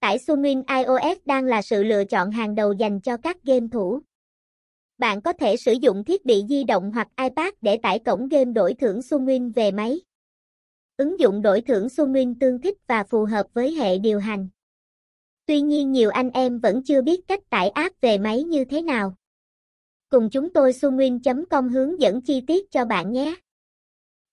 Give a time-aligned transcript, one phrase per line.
[0.00, 4.00] tải Sumin iOS đang là sự lựa chọn hàng đầu dành cho các game thủ.
[4.98, 8.52] Bạn có thể sử dụng thiết bị di động hoặc iPad để tải cổng game
[8.52, 10.00] đổi thưởng Sumin về máy.
[10.96, 14.48] Ứng dụng đổi thưởng Sumin tương thích và phù hợp với hệ điều hành.
[15.46, 18.82] Tuy nhiên nhiều anh em vẫn chưa biết cách tải app về máy như thế
[18.82, 19.14] nào.
[20.08, 23.34] Cùng chúng tôi sumin.com hướng dẫn chi tiết cho bạn nhé.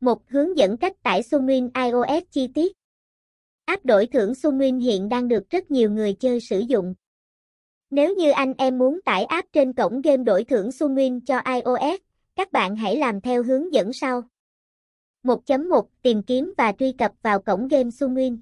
[0.00, 2.72] Một, hướng dẫn cách tải Sumin iOS chi tiết.
[3.64, 6.94] App đổi thưởng Sunwin hiện đang được rất nhiều người chơi sử dụng.
[7.90, 12.00] Nếu như anh em muốn tải app trên cổng game đổi thưởng Sunwin cho iOS,
[12.36, 14.22] các bạn hãy làm theo hướng dẫn sau.
[15.22, 18.38] 1.1 Tìm kiếm và truy cập vào cổng game Sunwin.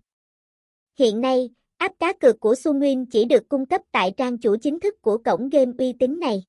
[0.99, 4.80] Hiện nay, app cá cược của Sunwin chỉ được cung cấp tại trang chủ chính
[4.80, 6.45] thức của cổng game uy tín này.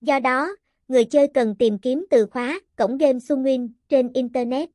[0.00, 0.56] Do đó,
[0.88, 4.70] người chơi cần tìm kiếm từ khóa cổng game Sunwin trên Internet.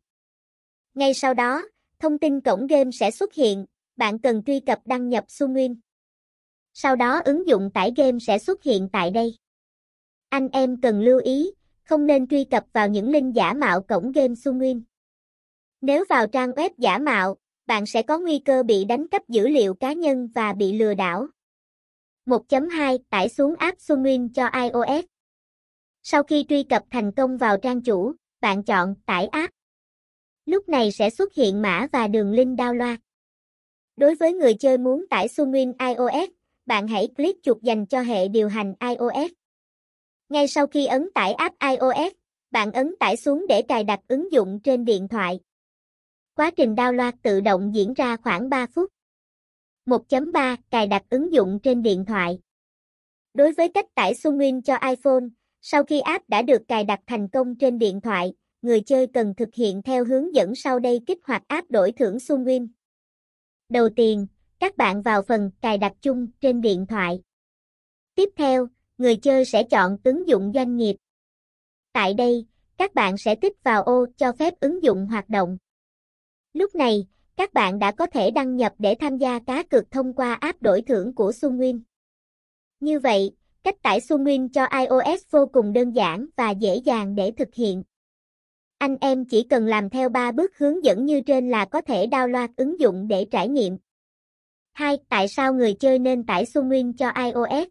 [0.94, 1.64] Ngay sau đó,
[1.99, 3.66] thông tin cổng game sẽ xuất hiện,
[3.98, 5.76] bạn cần truy cập đăng nhập Sunwin.
[6.73, 9.36] Sau đó ứng dụng tải game sẽ xuất hiện tại đây.
[10.30, 11.52] Anh em cần lưu ý,
[11.83, 14.81] không nên truy cập vào những link giả mạo cổng game Sunwin.
[15.81, 19.47] Nếu vào trang web giả mạo, bạn sẽ có nguy cơ bị đánh cắp dữ
[19.47, 21.27] liệu cá nhân và bị lừa đảo.
[22.25, 25.05] 1.2 Tải xuống app Sunwin cho iOS
[26.03, 29.58] Sau khi truy cập thành công vào trang chủ, bạn chọn Tải app.
[30.50, 32.97] Lúc này sẽ xuất hiện mã và đường link download.
[33.97, 36.30] Đối với người chơi muốn tải Sunwin iOS,
[36.66, 39.31] bạn hãy click chuột dành cho hệ điều hành iOS.
[40.30, 42.14] Ngay sau khi ấn tải app iOS,
[42.52, 45.39] bạn ấn tải xuống để cài đặt ứng dụng trên điện thoại.
[46.36, 48.92] Quá trình download tự động diễn ra khoảng 3 phút.
[49.86, 52.39] 1.3 Cài đặt ứng dụng trên điện thoại
[53.33, 55.23] Đối với cách tải Sunwin cho iPhone,
[55.61, 59.33] sau khi app đã được cài đặt thành công trên điện thoại, người chơi cần
[59.38, 62.67] thực hiện theo hướng dẫn sau đây kích hoạt app đổi thưởng Sunwin.
[63.69, 64.27] Đầu tiên,
[64.59, 67.21] các bạn vào phần cài đặt chung trên điện thoại.
[68.15, 70.95] Tiếp theo, người chơi sẽ chọn ứng dụng doanh nghiệp.
[71.93, 72.45] Tại đây,
[72.77, 75.58] các bạn sẽ tích vào ô cho phép ứng dụng hoạt động.
[76.53, 80.14] Lúc này, các bạn đã có thể đăng nhập để tham gia cá cược thông
[80.14, 81.81] qua app đổi thưởng của Sunwin.
[82.80, 83.31] Như vậy,
[83.64, 87.83] cách tải Sunwin cho iOS vô cùng đơn giản và dễ dàng để thực hiện.
[88.80, 92.08] Anh em chỉ cần làm theo 3 bước hướng dẫn như trên là có thể
[92.08, 93.78] download ứng dụng để trải nghiệm.
[94.73, 94.98] 2.
[95.10, 97.67] Tại sao người chơi nên tải Sunwin cho iOS?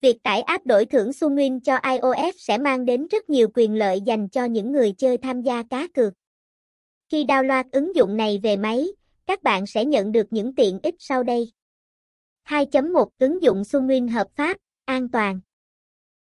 [0.00, 4.00] Việc tải app đổi thưởng Sunwin cho iOS sẽ mang đến rất nhiều quyền lợi
[4.00, 6.12] dành cho những người chơi tham gia cá cược.
[7.08, 8.86] Khi download ứng dụng này về máy,
[9.26, 11.52] các bạn sẽ nhận được những tiện ích sau đây.
[12.48, 15.40] 2.1 Ứng dụng Sunwin hợp pháp, an toàn.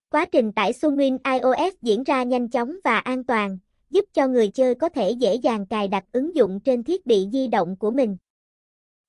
[0.09, 3.57] Quá trình tải Sunwin iOS diễn ra nhanh chóng và an toàn,
[3.89, 7.27] giúp cho người chơi có thể dễ dàng cài đặt ứng dụng trên thiết bị
[7.31, 8.17] di động của mình.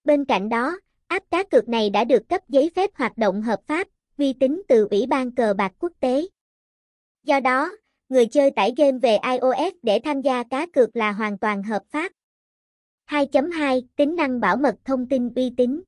[0.04, 3.60] Bên cạnh đó, app cá cược này đã được cấp giấy phép hoạt động hợp
[3.66, 6.26] pháp, uy tín từ Ủy ban cờ bạc quốc tế.
[7.24, 7.70] Do đó,
[8.08, 11.82] người chơi tải game về iOS để tham gia cá cược là hoàn toàn hợp
[11.90, 12.12] pháp.
[13.06, 15.82] 2.2 Tính năng bảo mật thông tin uy tín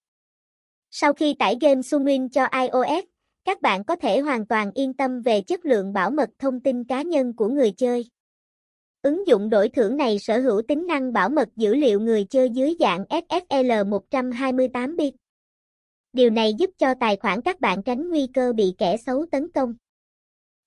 [0.90, 3.04] Sau khi tải game Sunwin cho iOS,
[3.44, 6.84] các bạn có thể hoàn toàn yên tâm về chất lượng bảo mật thông tin
[6.84, 8.10] cá nhân của người chơi.
[9.02, 12.50] Ứng dụng đổi thưởng này sở hữu tính năng bảo mật dữ liệu người chơi
[12.50, 15.14] dưới dạng SSL 128 bit.
[16.12, 19.52] Điều này giúp cho tài khoản các bạn tránh nguy cơ bị kẻ xấu tấn
[19.52, 19.74] công.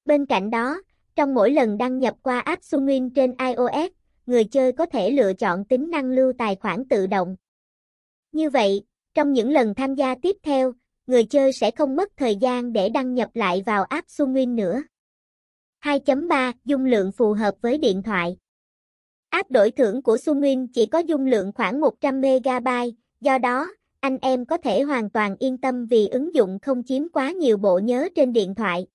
[0.06, 0.82] Bên cạnh đó,
[1.16, 3.92] trong mỗi lần đăng nhập qua app Sunwin trên iOS,
[4.26, 7.36] người chơi có thể lựa chọn tính năng lưu tài khoản tự động.
[8.32, 8.84] Như vậy,
[9.14, 10.74] trong những lần tham gia tiếp theo,
[11.08, 14.82] người chơi sẽ không mất thời gian để đăng nhập lại vào app Sunwin nữa.
[15.84, 18.38] 2.3 Dung lượng phù hợp với điện thoại
[19.30, 23.68] App đổi thưởng của Sunwin chỉ có dung lượng khoảng 100MB, do đó,
[24.00, 27.58] anh em có thể hoàn toàn yên tâm vì ứng dụng không chiếm quá nhiều
[27.58, 28.88] bộ nhớ trên điện thoại.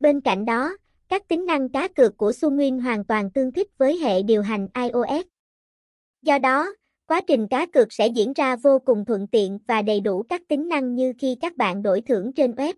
[0.00, 0.76] Bên cạnh đó,
[1.08, 4.68] các tính năng cá cược của Sunwin hoàn toàn tương thích với hệ điều hành
[4.74, 5.26] iOS.
[6.22, 6.74] Do đó,
[7.06, 10.42] quá trình cá cược sẽ diễn ra vô cùng thuận tiện và đầy đủ các
[10.48, 12.74] tính năng như khi các bạn đổi thưởng trên web.